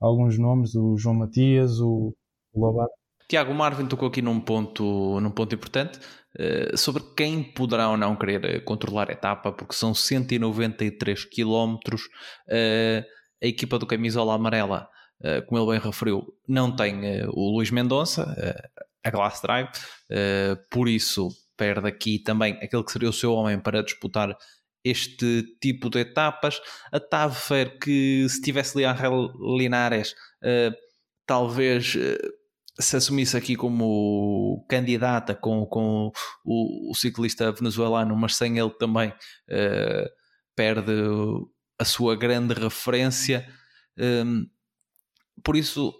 alguns 0.00 0.38
nomes, 0.38 0.74
o 0.74 0.96
João 0.96 1.14
Matias, 1.14 1.80
o, 1.80 2.14
o 2.52 2.60
Lobato, 2.60 2.92
Tiago 3.30 3.54
Marvin 3.54 3.86
tocou 3.86 4.08
aqui 4.08 4.20
num 4.20 4.40
ponto, 4.40 5.20
num 5.20 5.30
ponto 5.30 5.54
importante 5.54 6.00
uh, 6.36 6.76
sobre 6.76 7.00
quem 7.16 7.44
poderá 7.44 7.88
ou 7.88 7.96
não 7.96 8.16
querer 8.16 8.44
eh, 8.44 8.58
controlar 8.58 9.08
a 9.08 9.12
etapa, 9.12 9.52
porque 9.52 9.72
são 9.72 9.94
193 9.94 11.26
km. 11.26 11.76
Uh, 11.94 13.04
a 13.40 13.46
equipa 13.46 13.78
do 13.78 13.86
Camisola 13.86 14.34
Amarela, 14.34 14.88
como 15.46 15.62
ele 15.62 15.70
bem 15.70 15.80
referiu, 15.80 16.26
não 16.46 16.74
tem 16.74 17.24
o 17.28 17.56
Luís 17.56 17.70
Mendonça. 17.70 18.36
a 19.02 19.10
Glass 19.10 19.40
Drive, 19.40 19.68
por 20.70 20.86
isso 20.86 21.30
perde 21.56 21.88
aqui 21.88 22.18
também 22.18 22.52
aquele 22.62 22.84
que 22.84 22.92
seria 22.92 23.08
o 23.08 23.14
seu 23.14 23.32
homem 23.32 23.58
para 23.58 23.82
disputar 23.82 24.36
este 24.84 25.42
tipo 25.58 25.88
de 25.88 26.00
etapas. 26.00 26.60
A 26.92 27.00
Taver, 27.00 27.78
que 27.78 28.28
se 28.28 28.42
tivesse 28.42 28.76
Leandro 28.76 29.32
Linares, 29.56 30.14
talvez 31.26 31.96
se 32.80 32.96
assumisse 32.96 33.36
aqui 33.36 33.56
como 33.56 34.64
candidata 34.68 35.34
com, 35.34 35.66
com 35.66 36.10
o, 36.44 36.90
o, 36.90 36.94
ciclista 36.94 37.52
venezuelano, 37.52 38.16
mas 38.16 38.36
sem 38.36 38.58
ele 38.58 38.70
também 38.70 39.10
uh, 39.10 40.10
perde 40.56 40.92
a 41.78 41.84
sua 41.84 42.16
grande 42.16 42.54
referência. 42.54 43.48
Um, 43.98 44.46
por 45.42 45.56
isso, 45.56 45.94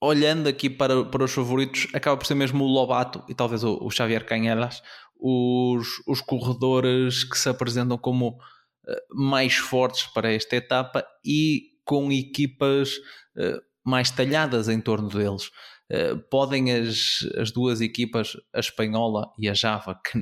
olhando 0.00 0.48
aqui 0.48 0.70
para, 0.70 1.04
para 1.04 1.24
os 1.24 1.32
favoritos, 1.32 1.88
acaba 1.94 2.16
por 2.16 2.26
ser 2.26 2.34
mesmo 2.34 2.64
o 2.64 2.68
Lobato 2.68 3.24
e 3.28 3.34
talvez 3.34 3.64
o, 3.64 3.78
o 3.82 3.90
Xavier 3.90 4.24
Canhelas, 4.24 4.82
os, 5.18 5.86
os 6.06 6.20
corredores 6.20 7.24
que 7.24 7.38
se 7.38 7.48
apresentam 7.48 7.98
como 7.98 8.30
uh, 8.30 9.14
mais 9.14 9.56
fortes 9.56 10.06
para 10.06 10.32
esta 10.32 10.56
etapa 10.56 11.04
e 11.24 11.70
com 11.84 12.10
equipas 12.10 12.96
uh, 13.36 13.60
mais 13.84 14.10
talhadas 14.10 14.68
em 14.68 14.80
torno 14.80 15.08
deles. 15.08 15.50
Uh, 15.90 16.18
podem 16.30 16.70
as, 16.70 17.18
as 17.36 17.50
duas 17.50 17.80
equipas, 17.80 18.36
a 18.54 18.60
espanhola 18.60 19.32
e 19.38 19.48
a 19.48 19.54
Java, 19.54 20.00
que, 20.04 20.20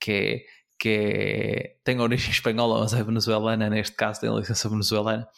que 0.00 0.12
é 0.12 0.42
que 0.82 0.88
é, 0.88 1.76
tem 1.84 2.00
origem 2.00 2.28
espanhola, 2.32 2.80
mas 2.80 2.92
é 2.92 3.04
venezuelana, 3.04 3.70
neste 3.70 3.94
caso 3.94 4.20
tem 4.20 4.34
licença 4.34 4.68
venezuelana, 4.68 5.28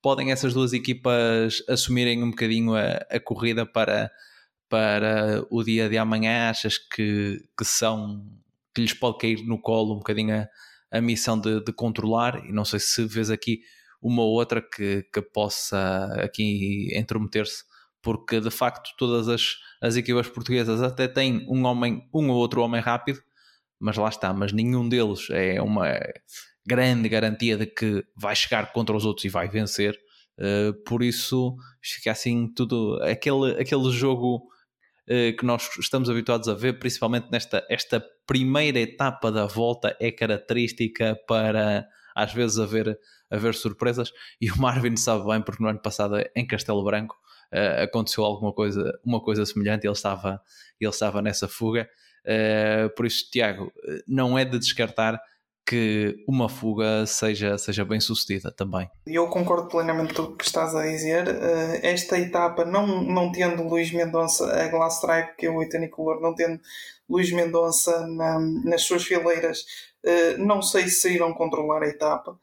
podem 0.00 0.30
essas 0.30 0.54
duas 0.54 0.72
equipas 0.72 1.60
assumirem 1.68 2.22
um 2.22 2.30
bocadinho 2.30 2.76
a, 2.76 3.04
a 3.10 3.18
corrida 3.18 3.66
para, 3.66 4.12
para 4.68 5.44
o 5.50 5.64
dia 5.64 5.88
de 5.88 5.98
amanhã? 5.98 6.50
Achas 6.50 6.78
que, 6.78 7.44
que 7.58 7.64
são 7.64 8.24
que 8.72 8.80
lhes 8.80 8.94
pode 8.94 9.18
cair 9.18 9.44
no 9.44 9.60
colo 9.60 9.94
um 9.94 9.98
bocadinho 9.98 10.36
a, 10.36 10.48
a 10.96 11.00
missão 11.00 11.36
de, 11.36 11.60
de 11.64 11.72
controlar? 11.72 12.46
E 12.46 12.52
não 12.52 12.64
sei 12.64 12.78
se 12.78 13.04
vês 13.04 13.28
aqui 13.28 13.60
uma 14.00 14.22
ou 14.22 14.30
outra 14.30 14.62
que, 14.62 15.02
que 15.12 15.20
possa 15.20 16.14
aqui 16.22 16.96
intrometer-se 16.96 17.64
porque 18.02 18.40
de 18.40 18.50
facto 18.50 18.90
todas 18.98 19.28
as, 19.28 19.56
as 19.80 19.96
equipas 19.96 20.28
portuguesas 20.28 20.82
até 20.82 21.06
têm 21.06 21.46
um 21.48 21.64
homem, 21.64 22.02
um 22.12 22.28
ou 22.30 22.36
outro 22.36 22.60
homem 22.62 22.80
rápido, 22.80 23.20
mas 23.80 23.96
lá 23.96 24.08
está, 24.08 24.32
mas 24.32 24.52
nenhum 24.52 24.88
deles 24.88 25.28
é 25.30 25.60
uma 25.62 25.98
grande 26.66 27.08
garantia 27.08 27.56
de 27.56 27.66
que 27.66 28.04
vai 28.16 28.34
chegar 28.34 28.72
contra 28.72 28.96
os 28.96 29.04
outros 29.04 29.24
e 29.24 29.28
vai 29.28 29.48
vencer. 29.48 29.98
Uh, 30.38 30.72
por 30.84 31.02
isso 31.02 31.56
fica 31.82 32.10
assim 32.10 32.52
tudo 32.54 32.98
aquele, 33.02 33.60
aquele 33.60 33.90
jogo 33.90 34.36
uh, 35.08 35.36
que 35.36 35.44
nós 35.44 35.68
estamos 35.78 36.08
habituados 36.08 36.48
a 36.48 36.54
ver, 36.54 36.78
principalmente 36.78 37.30
nesta 37.30 37.64
esta 37.68 38.02
primeira 38.26 38.78
etapa 38.80 39.30
da 39.30 39.46
volta, 39.46 39.96
é 40.00 40.10
característica 40.10 41.18
para 41.26 41.86
às 42.14 42.32
vezes 42.32 42.58
haver, 42.58 42.98
haver 43.30 43.54
surpresas. 43.54 44.12
E 44.40 44.50
o 44.50 44.58
Marvin 44.58 44.96
sabe 44.96 45.26
bem, 45.26 45.42
porque 45.42 45.62
no 45.62 45.68
ano 45.68 45.80
passado 45.80 46.16
em 46.34 46.46
Castelo 46.46 46.84
Branco 46.84 47.16
uh, 47.52 47.82
aconteceu 47.82 48.24
alguma 48.24 48.52
coisa, 48.52 48.98
uma 49.04 49.20
coisa 49.20 49.44
semelhante, 49.44 49.86
ele 49.86 49.92
estava, 49.92 50.40
ele 50.80 50.90
estava 50.90 51.22
nessa 51.22 51.48
fuga. 51.48 51.88
Uh, 52.24 52.88
por 52.94 53.06
isso, 53.06 53.28
Tiago, 53.30 53.72
não 54.06 54.38
é 54.38 54.44
de 54.44 54.58
descartar 54.58 55.20
que 55.64 56.16
uma 56.28 56.48
fuga 56.48 57.06
seja, 57.06 57.56
seja 57.56 57.84
bem 57.84 58.00
sucedida 58.00 58.50
também. 58.50 58.90
Eu 59.06 59.28
concordo 59.28 59.68
plenamente 59.68 60.12
com 60.14 60.22
o 60.22 60.36
que 60.36 60.44
estás 60.44 60.74
a 60.74 60.82
dizer. 60.82 61.28
Uh, 61.28 61.78
esta 61.82 62.18
etapa, 62.18 62.64
não, 62.64 63.02
não 63.02 63.30
tendo 63.30 63.62
Luís 63.62 63.92
Mendonça, 63.92 64.44
a 64.52 64.68
Glass 64.68 64.96
Stripe, 64.96 65.36
que 65.38 65.46
é 65.46 65.50
o 65.50 65.62
Etanicolor, 65.62 66.20
não 66.20 66.34
tendo 66.34 66.60
Luís 67.08 67.32
Mendonça 67.32 68.06
na, 68.06 68.38
nas 68.64 68.82
suas 68.82 69.04
fileiras, 69.04 69.60
uh, 70.04 70.38
não 70.38 70.60
sei 70.60 70.88
se 70.88 71.14
irão 71.14 71.32
controlar 71.32 71.82
a 71.82 71.88
etapa. 71.88 72.38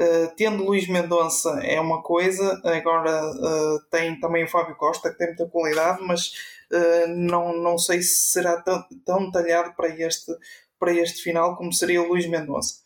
Uh, 0.00 0.34
tendo 0.34 0.64
Luís 0.64 0.88
Mendonça 0.88 1.60
é 1.62 1.78
uma 1.78 2.02
coisa, 2.02 2.58
agora 2.64 3.20
tem 3.90 4.18
também 4.18 4.44
o 4.44 4.48
Fábio 4.48 4.74
Costa, 4.76 5.10
que 5.10 5.18
tem 5.18 5.26
muita 5.26 5.46
qualidade, 5.46 6.02
mas 6.02 6.32
eh, 6.72 7.06
não, 7.08 7.56
não 7.56 7.76
sei 7.76 8.00
se 8.00 8.30
será 8.32 8.60
tão, 8.62 8.84
tão 9.04 9.30
talhado 9.30 9.74
para 9.74 9.88
este, 9.88 10.32
para 10.78 10.92
este 10.92 11.22
final 11.22 11.56
como 11.56 11.72
seria 11.72 12.02
o 12.02 12.08
Luís 12.08 12.26
Mendonça. 12.28 12.80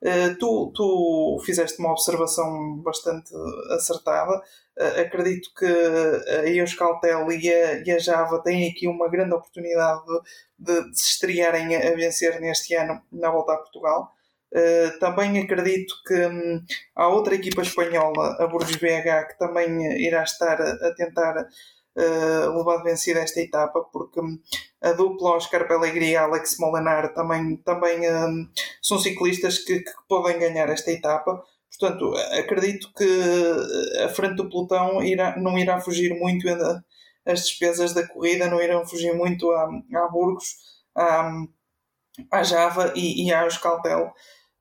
Uh, 0.00 0.38
tu, 0.38 0.72
tu 0.76 1.42
fizeste 1.44 1.80
uma 1.80 1.90
observação 1.90 2.76
bastante 2.78 3.32
acertada. 3.70 4.40
Uh, 4.78 5.00
acredito 5.00 5.52
que 5.54 5.66
a 5.66 6.48
Euskaltel 6.48 7.32
e 7.32 7.52
a, 7.52 7.82
e 7.82 7.90
a 7.90 7.98
Java 7.98 8.40
têm 8.42 8.70
aqui 8.70 8.86
uma 8.86 9.08
grande 9.08 9.34
oportunidade 9.34 10.02
de, 10.56 10.82
de, 10.84 10.96
se 10.96 11.14
estrearem 11.14 11.74
a, 11.74 11.88
a, 11.88 11.96
vencer 11.96 12.40
neste 12.40 12.74
ano 12.74 13.02
na 13.10 13.30
volta 13.30 13.54
a 13.54 13.56
Portugal. 13.56 14.12
Uh, 14.54 14.98
também 14.98 15.38
acredito 15.38 15.94
que 16.06 16.14
um, 16.26 16.64
há 16.96 17.08
outra 17.08 17.34
equipa 17.34 17.60
espanhola, 17.60 18.36
a 18.40 18.46
Burgos 18.46 18.76
BH, 18.76 19.28
que 19.28 19.38
também 19.38 20.00
irá 20.02 20.22
estar 20.22 20.60
a, 20.60 20.94
tentar 20.94 21.36
uh, 21.38 22.56
levado 22.56 22.82
vencida 22.82 23.20
esta 23.20 23.40
etapa, 23.40 23.80
porque 23.92 24.20
hum, 24.20 24.38
a 24.80 24.92
dupla 24.92 25.32
Oscar 25.36 25.68
Pellegrini 25.68 26.12
e 26.12 26.16
Alex 26.16 26.56
Molenar 26.58 27.12
também, 27.12 27.56
também 27.58 28.00
uh, 28.08 28.48
são 28.80 28.98
ciclistas 28.98 29.58
que, 29.58 29.80
que, 29.80 29.92
podem 30.08 30.38
ganhar 30.38 30.70
esta 30.70 30.90
etapa. 30.90 31.42
Portanto, 31.78 32.14
acredito 32.38 32.90
que 32.94 33.06
a 34.02 34.08
frente 34.08 34.36
do 34.36 34.48
pelotão 34.48 35.02
irá, 35.02 35.36
não 35.36 35.58
irá 35.58 35.78
fugir 35.78 36.18
muito 36.18 36.48
as 37.26 37.40
despesas 37.44 37.92
da 37.92 38.06
corrida, 38.08 38.48
não 38.48 38.60
irão 38.60 38.86
fugir 38.86 39.14
muito 39.14 39.50
a, 39.52 39.68
a 39.94 40.08
Burgos, 40.08 40.56
a, 40.96 41.30
a 42.32 42.42
Java 42.42 42.92
e, 42.96 43.26
e 43.26 43.32
a 43.32 43.44
Euskaltel. 43.44 44.12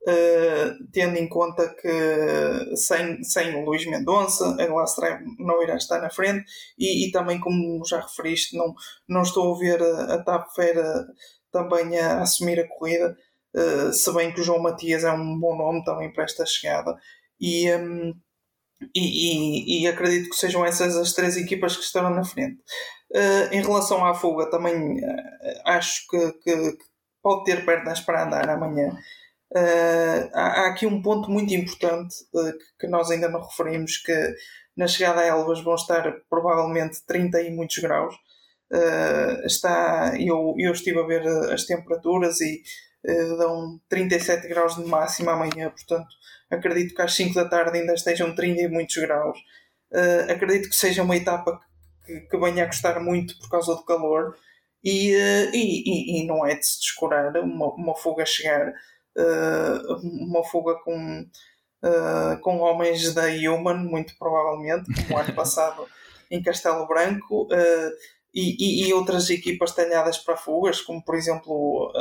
Uh, 0.06 0.88
tendo 0.94 1.18
em 1.18 1.28
conta 1.28 1.68
que 1.68 2.76
sem, 2.78 3.22
sem 3.24 3.56
o 3.56 3.66
Luís 3.66 3.86
Mendonça, 3.86 4.56
a 4.58 4.66
Glassdrive 4.66 5.26
não 5.38 5.62
irá 5.62 5.76
estar 5.76 6.00
na 6.00 6.10
frente 6.10 6.46
e, 6.78 7.06
e, 7.06 7.12
também, 7.12 7.40
como 7.42 7.84
já 7.86 8.00
referiste, 8.00 8.56
não, 8.56 8.74
não 9.10 9.22
estou 9.22 9.54
a 9.54 9.60
ver 9.60 9.82
a, 9.84 10.14
a 10.14 10.44
também 11.52 12.00
a, 12.00 12.20
a, 12.20 12.22
assumir 12.22 12.58
a 12.58 12.68
corrida, 12.70 13.18
uh, 13.54 13.92
se 13.92 14.14
bem 14.14 14.34
que 14.34 14.40
o 14.40 14.44
João 14.44 14.62
Matias 14.62 15.04
é 15.04 15.12
um 15.12 15.38
bom 15.38 15.58
nome 15.58 15.84
também 15.84 16.14
para 16.14 16.24
esta 16.24 16.46
chegada. 16.46 16.96
E, 17.38 17.70
um, 17.76 18.14
e, 18.96 19.82
e, 19.82 19.84
e, 19.84 19.88
acredito 19.88 20.30
que 20.30 20.38
sejam 20.38 20.66
essas 20.66 20.96
as 20.96 21.12
três 21.12 21.36
equipas 21.36 21.76
que 21.76 21.84
estarão 21.84 22.12
na 22.12 22.24
frente. 22.24 22.62
Uh, 23.12 23.54
em 23.54 23.62
relação 23.62 24.06
à 24.06 24.14
fuga, 24.14 24.50
também 24.50 25.02
acho 25.66 26.08
que, 26.10 26.32
que, 26.44 26.72
que 26.72 26.86
pode 27.22 27.44
ter 27.44 27.66
pernas 27.66 28.00
para 28.00 28.24
andar 28.24 28.50
amanhã 28.50 28.98
Uh, 29.56 30.30
há, 30.34 30.68
aqui 30.68 30.86
um 30.86 31.02
ponto 31.02 31.32
muito 31.32 31.54
importante 31.54 32.16
uh, 32.34 32.52
que, 32.52 32.66
que, 32.82 32.88
nós 32.88 33.10
ainda 33.10 33.30
não 33.30 33.42
referimos, 33.42 33.98
que 33.98 34.36
na 34.76 34.88
chegada 34.88 35.22
a 35.22 35.26
Elvas 35.26 35.64
vão 35.64 35.76
estar 35.76 36.04
provavelmente 36.30 37.06
30 37.06 37.42
e 37.42 37.50
muitos 37.52 37.78
graus. 37.78 38.14
Uh, 38.72 39.46
está, 39.46 40.14
eu, 40.20 40.54
eu 40.58 40.74
estive 40.74 41.00
a 41.00 41.08
ver 41.08 41.26
as 41.54 41.66
temperaturas 41.66 42.42
e 42.42 42.62
dão 43.38 43.80
37 43.88 44.50
graus 44.50 44.76
de 44.76 44.84
máxima 44.84 45.32
amanhã, 45.32 45.70
portanto 45.70 46.08
acredito 46.50 46.94
que 46.94 47.02
às 47.02 47.14
5 47.16 47.36
da 47.36 47.48
tarde 47.48 47.78
ainda 47.78 47.94
estejam 47.94 48.36
30 48.36 48.64
e 48.64 48.68
muitos 48.68 48.98
graus. 48.98 49.40
acredito 50.30 50.68
que 50.68 50.76
seja 50.76 51.04
uma 51.04 51.16
etapa 51.16 51.58
que, 52.06 52.20
que 52.22 52.38
venha 52.38 52.66
a 52.66 52.68
custar 52.68 53.00
muito 53.02 53.40
por 53.40 53.50
causa 53.50 53.76
do 53.76 53.86
calor 53.86 54.36
e, 54.84 55.14
e, 55.14 55.84
e, 55.86 56.22
e 56.22 56.28
não 56.28 56.46
é 56.46 56.56
de 56.56 56.66
se 56.66 56.82
descurar 56.82 57.38
uma, 57.38 57.74
uma 57.76 57.96
fuga 57.96 58.24
a 58.24 58.26
chegar 58.26 58.74
uh, 59.18 59.96
uma 60.04 60.44
fuga 60.44 60.76
com, 60.84 61.22
uh, 61.84 62.40
com 62.42 62.60
homens 62.60 63.14
da 63.14 63.26
Human, 63.26 63.78
muito 63.78 64.16
provavelmente, 64.18 64.94
como 64.94 65.18
o 65.18 65.22
ano 65.22 65.34
passado 65.36 65.86
em 66.30 66.42
Castelo 66.42 66.88
Branco, 66.88 67.44
uh, 67.44 67.92
e, 68.34 68.84
e, 68.84 68.88
e, 68.88 68.94
outras 68.94 69.30
equipas 69.30 69.74
talhadas 69.74 70.20
para 70.20 70.38
fugas, 70.38 70.80
como 70.82 71.04
por 71.04 71.16
exemplo 71.16 71.92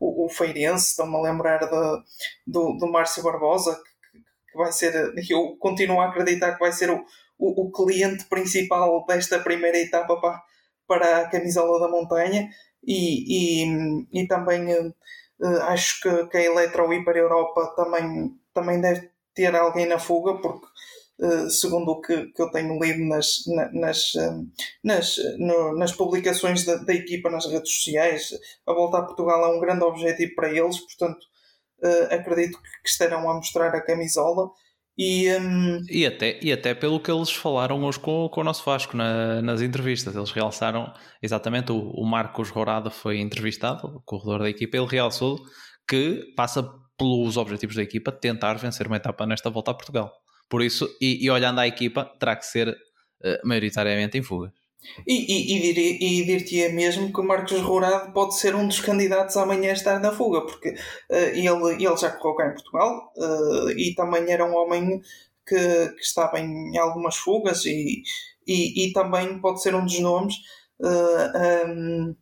o, 0.00 0.26
o 0.26 0.28
Feirense, 0.28 0.88
estão-me 0.88 1.14
a 1.16 1.20
lembrar 1.20 1.58
de, 1.60 2.02
do, 2.44 2.76
do 2.76 2.90
Márcio 2.90 3.22
Barbosa, 3.22 3.80
que, 4.10 4.18
que 4.50 4.58
vai 4.58 4.72
ser, 4.72 5.12
eu 5.28 5.56
continuo 5.60 6.00
a 6.00 6.08
acreditar 6.08 6.54
que 6.54 6.60
vai 6.60 6.72
ser 6.72 6.90
o, 6.90 7.04
o, 7.38 7.66
o 7.66 7.70
cliente 7.70 8.24
principal 8.24 9.04
desta 9.06 9.38
primeira 9.38 9.78
etapa 9.78 10.20
para, 10.20 10.42
para 10.88 11.18
a 11.18 11.28
camisola 11.28 11.78
da 11.78 11.88
montanha 11.88 12.48
e, 12.82 13.62
e, 13.62 14.06
e 14.12 14.26
também 14.26 14.92
acho 15.62 16.00
que, 16.00 16.26
que 16.26 16.36
a 16.36 16.42
Eletro 16.42 16.92
ir 16.92 17.04
para 17.04 17.18
Europa 17.18 17.72
também, 17.76 18.34
também 18.52 18.80
deve 18.80 19.10
ter 19.34 19.54
alguém 19.54 19.86
na 19.86 19.98
fuga, 19.98 20.38
porque 20.40 20.66
uh, 21.20 21.50
segundo 21.50 21.92
o 21.92 22.00
que, 22.00 22.26
que 22.26 22.42
eu 22.42 22.50
tenho 22.50 22.78
lido 22.78 23.04
nas, 23.04 23.44
nas, 23.72 24.14
uh, 24.14 24.46
nas, 24.84 25.16
no, 25.38 25.76
nas 25.76 25.92
publicações 25.92 26.64
da, 26.64 26.76
da, 26.76 26.94
equipa 26.94 27.30
nas 27.30 27.46
redes 27.46 27.74
sociais, 27.74 28.30
a 28.66 28.72
volta 28.72 28.98
a 28.98 29.02
Portugal 29.02 29.44
é 29.44 29.56
um 29.56 29.60
grande 29.60 29.84
objetivo 29.84 30.34
para 30.34 30.50
eles, 30.50 30.78
portanto 30.80 31.30
acredito 32.10 32.60
que 32.60 32.90
estarão 32.90 33.30
a 33.30 33.32
mostrar 33.32 33.74
a 33.74 33.80
camisola 33.80 34.50
E, 35.02 35.34
um... 35.38 35.82
e, 35.88 36.04
até, 36.04 36.38
e 36.42 36.52
até 36.52 36.74
pelo 36.74 37.00
que 37.00 37.10
eles 37.10 37.30
falaram 37.30 37.82
hoje 37.84 37.98
com, 37.98 38.28
com 38.28 38.42
o 38.42 38.44
nosso 38.44 38.62
Vasco 38.62 38.94
na, 38.94 39.40
nas 39.40 39.62
entrevistas, 39.62 40.14
eles 40.14 40.30
realçaram 40.30 40.92
exatamente, 41.22 41.72
o, 41.72 41.78
o 41.78 42.04
Marcos 42.04 42.50
Rourada 42.50 42.90
foi 42.90 43.18
entrevistado, 43.18 43.86
o 43.86 44.02
corredor 44.02 44.40
da 44.40 44.50
equipa, 44.50 44.76
ele 44.76 44.86
realçou 44.86 45.40
que 45.88 46.34
passa 46.36 46.62
pelos 46.98 47.38
objetivos 47.38 47.76
da 47.76 47.82
equipa 47.82 48.12
tentar 48.12 48.58
vencer 48.58 48.86
uma 48.86 48.96
etapa 48.96 49.24
nesta 49.24 49.48
volta 49.48 49.70
a 49.70 49.74
Portugal. 49.74 50.12
Por 50.50 50.60
isso, 50.60 50.86
e, 51.00 51.24
e 51.24 51.30
olhando 51.30 51.60
à 51.60 51.66
equipa, 51.66 52.04
terá 52.18 52.36
que 52.36 52.44
ser 52.44 52.68
uh, 52.68 53.48
maioritariamente 53.48 54.18
em 54.18 54.22
fuga. 54.22 54.52
E, 55.06 55.14
e, 55.14 56.20
e 56.20 56.24
dir-te-ia 56.24 56.72
mesmo 56.72 57.12
que 57.12 57.22
Marcos 57.22 57.60
Rourado 57.60 58.12
pode 58.12 58.38
ser 58.38 58.54
um 58.54 58.66
dos 58.66 58.80
candidatos 58.80 59.36
amanhã 59.36 59.70
a 59.70 59.74
estar 59.74 59.98
na 60.00 60.12
fuga, 60.12 60.42
porque 60.42 60.70
uh, 60.70 61.14
ele, 61.34 61.84
ele 61.84 61.96
já 61.96 62.10
correu 62.10 62.36
cá 62.36 62.46
em 62.46 62.54
Portugal 62.54 63.12
uh, 63.16 63.70
e 63.70 63.94
também 63.94 64.30
era 64.30 64.44
um 64.44 64.54
homem 64.54 65.00
que, 65.46 65.88
que 65.88 66.02
estava 66.02 66.38
em 66.38 66.76
algumas 66.78 67.16
fugas 67.16 67.64
e, 67.64 68.02
e, 68.46 68.86
e 68.86 68.92
também 68.92 69.38
pode 69.40 69.62
ser 69.62 69.74
um 69.74 69.84
dos 69.84 69.98
nomes 70.00 70.34
uh, 70.80 71.68
um, 71.68 72.16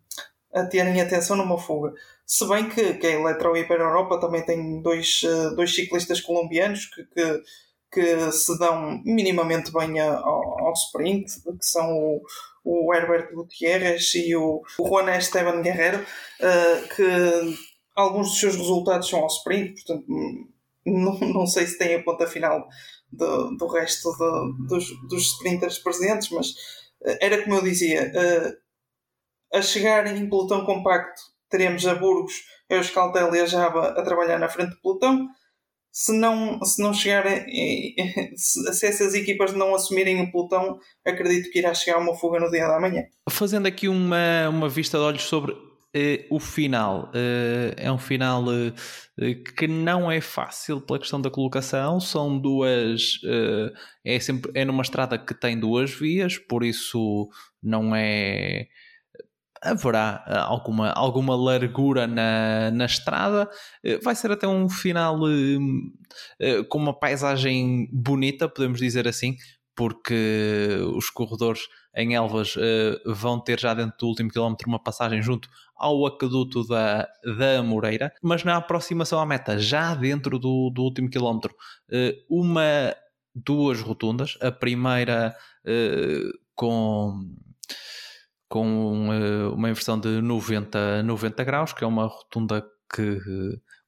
a 0.55 0.65
terem 0.65 1.01
atenção 1.01 1.37
numa 1.37 1.59
fuga. 1.59 1.93
Se 2.27 2.47
bem 2.49 2.69
que, 2.69 2.95
que 2.95 3.07
a 3.07 3.11
Eletro 3.11 3.57
Hiper 3.57 3.81
Europa 3.81 4.21
também 4.21 4.45
tem 4.45 4.83
dois, 4.83 5.23
dois 5.57 5.75
ciclistas 5.75 6.21
colombianos 6.21 6.87
que, 6.87 7.05
que 7.05 7.43
que 7.91 8.31
se 8.33 8.59
dão 8.59 9.01
minimamente 9.05 9.73
bem 9.73 9.99
ao, 9.99 10.58
ao 10.69 10.75
sprint, 10.75 11.27
que 11.43 11.67
são 11.67 11.91
o, 11.93 12.23
o 12.65 12.95
Herbert 12.95 13.33
Gutierrez 13.33 14.15
e 14.15 14.37
o, 14.37 14.63
o 14.79 14.89
Juan 14.89 15.17
Esteban 15.17 15.63
Guerrero, 15.63 15.99
uh, 15.99 16.89
que 16.95 17.59
alguns 17.97 18.29
dos 18.29 18.41
seus 18.41 18.57
resultados 18.57 19.09
são 19.09 19.21
ao 19.21 19.27
sprint, 19.27 19.75
portanto 19.75 20.07
não, 20.87 21.19
não 21.19 21.47
sei 21.47 21.67
se 21.67 21.79
tem 21.79 21.95
a 21.95 22.03
ponta 22.03 22.27
final 22.27 22.69
do, 23.11 23.57
do 23.57 23.67
resto 23.67 24.11
de, 24.13 24.69
dos, 24.69 25.09
dos 25.09 25.33
sprinters 25.33 25.79
presentes, 25.79 26.31
mas 26.31 26.51
uh, 26.51 27.19
era 27.21 27.43
como 27.43 27.57
eu 27.57 27.63
dizia, 27.63 28.13
uh, 28.15 29.57
a 29.57 29.63
chegar 29.63 30.07
em 30.07 30.29
pelotão 30.29 30.65
compacto 30.65 31.21
teremos 31.49 31.87
a 31.87 31.95
Burgos, 31.95 32.35
a 32.71 32.75
Euskaltel 32.75 33.35
e 33.35 33.41
a 33.41 33.47
Java 33.47 33.89
a 33.89 34.03
trabalhar 34.03 34.39
na 34.39 34.49
frente 34.49 34.71
do 34.71 34.81
pelotão, 34.81 35.29
se 35.99 36.13
não, 36.13 36.63
se 36.63 36.81
não 36.81 36.95
chegarem, 36.95 37.45
se, 38.37 38.63
se 38.73 38.87
essas 38.87 39.15
equipas 39.15 39.53
não 39.53 39.75
assumirem 39.75 40.23
o 40.23 40.31
pelotão, 40.31 40.79
acredito 41.05 41.51
que 41.51 41.59
irá 41.59 41.75
chegar 41.75 41.99
uma 41.99 42.15
fuga 42.15 42.39
no 42.39 42.49
dia 42.53 42.69
da 42.69 42.79
manhã. 42.79 43.03
Fazendo 43.29 43.67
aqui 43.67 43.89
uma, 43.89 44.49
uma 44.49 44.69
vista 44.69 44.97
de 44.97 45.03
olhos 45.03 45.25
sobre 45.25 45.51
uh, 45.51 46.25
o 46.31 46.39
final, 46.39 47.07
uh, 47.07 47.75
é 47.77 47.91
um 47.91 47.99
final 47.99 48.45
uh, 48.45 48.73
que 49.57 49.67
não 49.67 50.09
é 50.09 50.21
fácil 50.21 50.81
pela 50.81 51.01
questão 51.01 51.21
da 51.21 51.33
colocação, 51.33 51.99
são 51.99 52.39
duas, 52.39 53.19
é, 54.05 54.21
sempre, 54.21 54.53
é 54.55 54.65
numa 54.65 54.83
estrada 54.83 55.19
que 55.19 55.35
tem 55.35 55.59
duas 55.59 55.91
vias, 55.91 56.39
por 56.39 56.63
isso 56.63 57.29
não 57.61 57.93
é 57.93 58.69
haverá 59.63 60.25
eh, 60.27 60.37
alguma, 60.39 60.91
alguma 60.91 61.37
largura 61.37 62.07
na, 62.07 62.71
na 62.71 62.85
estrada. 62.85 63.49
Eh, 63.85 63.99
vai 64.03 64.15
ser 64.15 64.31
até 64.31 64.47
um 64.47 64.69
final 64.69 65.19
eh, 66.41 66.63
com 66.69 66.79
uma 66.79 66.99
paisagem 66.99 67.89
bonita, 67.93 68.49
podemos 68.49 68.79
dizer 68.79 69.07
assim, 69.07 69.37
porque 69.77 70.79
os 70.95 71.11
corredores 71.11 71.61
em 71.97 72.15
Elvas 72.15 72.55
vão 73.07 73.41
ter 73.41 73.59
já 73.61 73.75
dentro 73.75 73.97
do 73.99 74.07
último 74.09 74.31
quilómetro 74.31 74.69
uma 74.69 74.83
passagem 74.83 75.23
junto 75.23 75.49
ao 75.77 76.05
aqueduto 76.07 76.67
da, 76.67 77.09
da 77.39 77.63
Moreira, 77.63 78.13
mas 78.23 78.43
na 78.43 78.57
aproximação 78.57 79.21
à 79.21 79.27
meta, 79.27 79.59
já 79.59 79.95
dentro 79.95 80.39
do, 80.39 80.71
do 80.71 80.83
último 80.83 81.09
quilómetro, 81.09 81.55
uma, 82.29 82.95
duas 83.35 83.81
rotundas, 83.81 84.37
a 84.41 84.51
primeira 84.51 85.35
com 86.55 87.21
com 88.49 89.11
uh, 89.11 89.55
uma 89.55 89.71
inversão 89.71 90.01
de 90.01 90.21
90, 90.23 91.03
90 91.03 91.45
graus, 91.45 91.73
que 91.73 91.85
é 91.85 91.87
uma 91.87 92.07
rotunda 92.07 92.65
que 92.95 93.21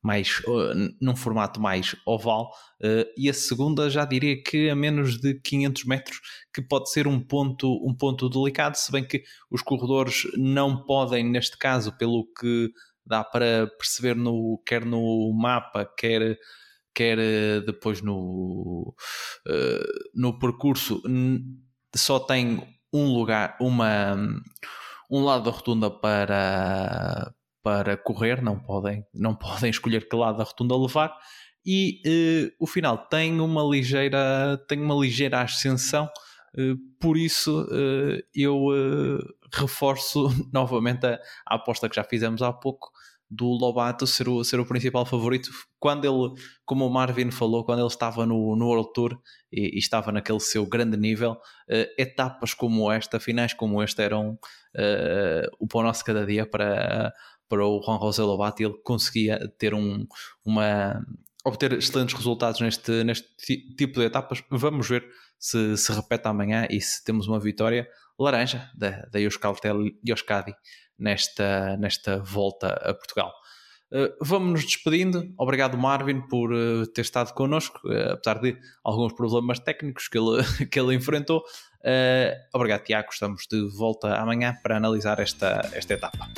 mais 0.03 0.41
uh, 0.41 0.75
num 1.01 1.17
formato 1.17 1.61
mais 1.61 1.97
oval, 2.07 2.51
uh, 2.83 3.05
e 3.17 3.29
a 3.29 3.35
segunda 3.35 3.89
já 3.89 4.05
diria 4.05 4.43
que 4.43 4.69
a 4.69 4.77
menos 4.77 5.19
de 5.19 5.35
500 5.41 5.85
metros, 5.85 6.21
que 6.55 6.63
pode 6.63 6.91
ser 6.91 7.07
um 7.07 7.19
ponto, 7.21 7.69
um 7.87 7.95
ponto 7.95 8.29
delicado, 8.29 8.77
se 8.77 8.93
bem 8.93 9.07
que 9.07 9.23
os 9.51 9.63
corredores 9.63 10.25
não 10.37 10.85
podem, 10.85 11.25
neste 11.25 11.57
caso, 11.57 11.97
pelo 11.97 12.27
que 12.39 12.71
dá 13.05 13.25
para 13.25 13.67
perceber 13.79 14.15
no, 14.15 14.63
quer 14.67 14.85
no 14.85 15.33
mapa, 15.33 15.91
quer, 15.99 16.39
quer 16.95 17.17
depois 17.63 18.01
no, 18.01 18.95
no 20.15 20.39
percurso, 20.39 21.03
só 21.97 22.21
tem 22.21 22.63
um 22.93 23.13
lugar, 23.13 23.57
uma, 23.61 24.17
um 25.11 25.23
lado 25.23 25.45
da 25.45 25.51
rotunda 25.51 25.91
para, 25.91 27.33
para 27.63 27.97
correr, 27.97 28.43
não 28.43 28.59
podem, 28.59 29.05
não 29.15 29.35
podem 29.37 29.71
escolher 29.71 30.09
que 30.09 30.17
lado 30.17 30.39
da 30.39 30.45
rotunda 30.45 30.77
levar. 30.77 31.17
E 31.65 32.01
uh, 32.07 32.65
o 32.65 32.67
final 32.67 32.97
tem 32.97 33.41
uma 33.41 33.63
ligeira, 33.63 34.57
tem 34.67 34.81
uma 34.81 34.95
ligeira 34.95 35.43
ascensão, 35.43 36.07
uh, 36.57 36.77
por 36.99 37.17
isso 37.17 37.65
uh, 37.65 38.23
eu 38.35 38.67
reforço 39.53 40.29
novamente 40.53 41.07
a, 41.07 41.19
a 41.47 41.57
aposta 41.57 41.89
que 41.89 41.97
já 41.97 42.05
fizemos 42.05 42.41
há 42.41 42.53
pouco 42.53 42.91
do 43.31 43.47
Lobato 43.47 44.07
ser 44.07 44.29
o, 44.29 44.43
ser 44.43 44.59
o 44.59 44.67
principal 44.67 45.07
favorito. 45.07 45.51
Quando 45.79 46.05
ele, 46.05 46.35
como 46.65 46.85
o 46.85 46.91
Marvin 46.91 47.31
falou, 47.31 47.65
quando 47.65 47.79
ele 47.79 47.87
estava 47.87 48.27
no, 48.27 48.57
no 48.57 48.67
World 48.67 48.93
Tour 48.93 49.19
e, 49.53 49.77
e 49.77 49.79
estava 49.79 50.11
naquele 50.11 50.41
seu 50.41 50.67
grande 50.67 50.97
nível, 50.97 51.33
uh, 51.33 51.87
etapas 51.97 52.53
como 52.53 52.91
esta, 52.91 53.21
finais 53.21 53.55
como 53.55 53.81
esta, 53.81 54.03
eram 54.03 54.33
uh, 54.33 55.57
o 55.61 55.69
pão 55.69 55.83
nosso 55.83 56.05
cada 56.05 56.27
dia 56.27 56.45
para, 56.45 57.15
para 57.49 57.65
o 57.65 57.81
Juan 57.81 58.01
José 58.01 58.23
Lobato 58.23 58.63
e 58.63 58.67
ele 58.67 58.79
conseguia 58.83 59.49
ter 59.57 59.75
um, 59.75 60.05
uma, 60.45 61.01
obter 61.45 61.73
excelentes 61.75 62.17
resultados 62.17 62.61
neste, 62.61 63.05
neste 63.05 63.29
tipo 63.77 64.01
de 64.01 64.07
etapas. 64.07 64.43
Vamos 64.51 64.89
ver 64.89 65.07
se 65.39 65.77
se 65.77 65.93
repete 65.93 66.27
amanhã 66.27 66.67
e 66.69 66.81
se 66.81 67.03
temos 67.05 67.29
uma 67.29 67.39
vitória 67.39 67.89
laranja 68.19 68.71
da, 68.75 69.07
da 69.07 69.21
Euskaltel 69.21 69.79
Euskadi 70.05 70.55
nesta, 71.01 71.77
nesta 71.77 72.19
volta 72.19 72.69
a 72.75 72.95
Portugal. 72.95 73.33
Uh, 73.93 74.15
vamos 74.21 74.53
nos 74.53 74.65
despedindo. 74.65 75.35
Obrigado, 75.37 75.77
Marvin, 75.77 76.21
por 76.29 76.53
uh, 76.53 76.87
ter 76.87 77.01
estado 77.01 77.35
connosco, 77.35 77.81
uh, 77.89 78.13
apesar 78.13 78.41
de 78.41 78.57
alguns 78.85 79.13
problemas 79.15 79.59
técnicos 79.59 80.07
que 80.07 80.17
ele, 80.17 80.45
que 80.71 80.79
ele 80.79 80.95
enfrentou. 80.95 81.43
obrigado, 82.55 82.85
Tiago. 82.85 83.09
Estamos 83.11 83.47
de 83.51 83.69
volta 83.77 84.15
amanhã 84.15 84.57
para 84.63 84.77
analisar 84.77 85.19
esta, 85.19 85.69
esta 85.75 85.95
etapa. 85.95 86.29